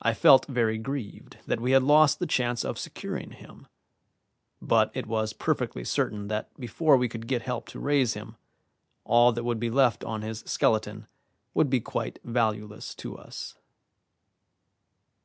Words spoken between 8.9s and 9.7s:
all that would be